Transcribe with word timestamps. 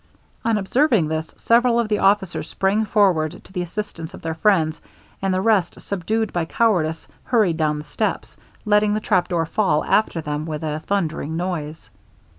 On 0.43 0.57
observing 0.57 1.09
this, 1.09 1.27
several 1.37 1.79
of 1.79 1.87
the 1.87 1.99
officers 1.99 2.49
sprang 2.49 2.85
forward 2.85 3.39
to 3.43 3.53
the 3.53 3.61
assistance 3.61 4.15
of 4.15 4.23
their 4.23 4.33
friends; 4.33 4.81
and 5.21 5.31
the 5.31 5.41
rest, 5.41 5.79
subdued 5.79 6.33
by 6.33 6.43
cowardice, 6.45 7.07
hurried 7.25 7.57
down 7.57 7.77
the 7.77 7.85
steps, 7.85 8.35
letting 8.65 8.95
the 8.95 8.99
trapdoor 8.99 9.45
fall 9.45 9.85
after 9.85 10.19
them 10.19 10.47
with 10.47 10.63
a 10.63 10.79
thundering 10.87 11.37
noise. 11.37 11.91